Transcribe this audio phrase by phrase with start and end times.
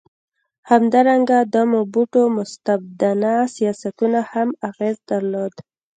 [0.71, 5.53] همدارنګه د موبوټو مستبدانه سیاستونو هم اغېز درلود.